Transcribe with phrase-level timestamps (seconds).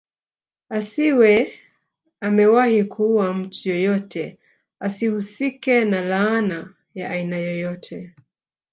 [0.69, 1.53] Asiwe
[2.21, 4.39] amewahi kuua mtu yoyote
[4.79, 8.15] asihusike na laana ya aina yoyote